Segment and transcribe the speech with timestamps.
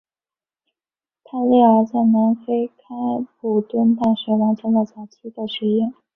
[1.23, 2.73] 泰累尔在南非开
[3.39, 5.93] 普敦大学完成了早期的学业。